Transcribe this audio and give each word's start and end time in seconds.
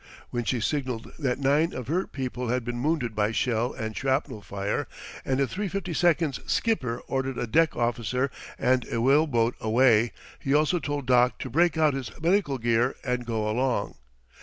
When 0.31 0.45
she 0.45 0.59
signalled 0.61 1.11
that 1.19 1.37
nine 1.37 1.75
of 1.75 1.87
her 1.87 2.07
people 2.07 2.47
had 2.47 2.65
been 2.65 2.81
wounded 2.81 3.13
by 3.15 3.31
shell 3.31 3.71
and 3.71 3.95
shrapnel 3.95 4.41
fire, 4.41 4.87
and 5.23 5.39
the 5.39 5.45
352's 5.45 6.39
skipper 6.51 7.03
ordered 7.05 7.37
a 7.37 7.45
deck 7.45 7.75
officer 7.75 8.31
and 8.57 8.83
a 8.91 8.99
whale 8.99 9.27
boat 9.27 9.53
away, 9.61 10.11
he 10.39 10.55
also 10.55 10.79
told 10.79 11.05
Doc 11.05 11.37
to 11.37 11.51
break 11.51 11.77
out 11.77 11.93
his 11.93 12.09
medical 12.19 12.57
gear 12.57 12.95
and 13.03 13.27
go 13.27 13.47
along. 13.47 13.93